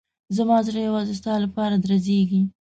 زما 0.35 0.57
زړه 0.67 0.79
یوازې 0.87 1.13
ستا 1.19 1.33
لپاره 1.45 1.75
درزېږي. 1.83 2.41